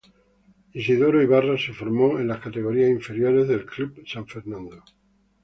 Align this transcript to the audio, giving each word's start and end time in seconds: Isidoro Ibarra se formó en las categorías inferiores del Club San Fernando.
Isidoro 0.73 1.21
Ibarra 1.21 1.55
se 1.59 1.73
formó 1.73 2.17
en 2.17 2.27
las 2.27 2.39
categorías 2.39 2.89
inferiores 2.89 3.47
del 3.47 3.67
Club 3.67 4.01
San 4.07 4.25
Fernando. 4.25 4.83